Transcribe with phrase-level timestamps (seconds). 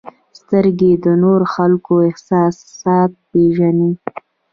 [0.39, 3.91] •سترګې د نورو خلکو احساسات پېژني.